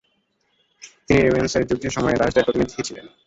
[1.05, 3.05] তিনি রেমেনসের যুদ্ধের সময় দাসদের প্রতিনিধি ছিলেন।